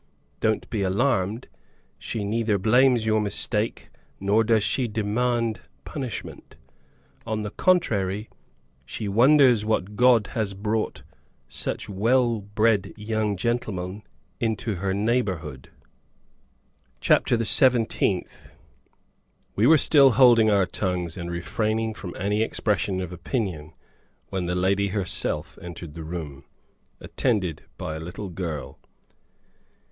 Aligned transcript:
Don't 0.39 0.67
be 0.71 0.81
alarmed! 0.81 1.47
She 1.99 2.23
neither 2.23 2.57
blames 2.57 3.05
your 3.05 3.21
mistake 3.21 3.91
nor 4.19 4.43
does 4.43 4.63
she 4.63 4.87
demand 4.87 5.59
punishment; 5.85 6.55
on 7.23 7.43
the 7.43 7.51
contrary, 7.51 8.27
she 8.83 9.07
wonders 9.07 9.63
what 9.63 9.95
god 9.95 10.29
has 10.33 10.55
brought 10.55 11.03
such 11.47 11.87
well 11.87 12.39
bred 12.41 12.93
young 12.97 13.37
gentlemen 13.37 14.01
into 14.39 14.77
her 14.77 14.91
neighborhood!" 14.91 15.69
CHAPTER 16.99 17.37
THE 17.37 17.45
SEVENTEENTH. 17.45 18.49
We 19.55 19.67
were 19.67 19.77
still 19.77 20.13
holding 20.13 20.49
our 20.49 20.65
tongues 20.65 21.15
and 21.15 21.29
refraining 21.29 21.93
from 21.93 22.15
any 22.17 22.41
expression 22.41 23.01
of 23.01 23.13
opinion, 23.13 23.73
when 24.29 24.47
the 24.47 24.55
lady 24.55 24.87
herself 24.87 25.59
entered 25.61 25.93
the 25.93 26.03
room, 26.03 26.45
attended 26.99 27.65
by 27.77 27.95
a 27.95 27.99
little 27.99 28.29
girl. 28.31 28.79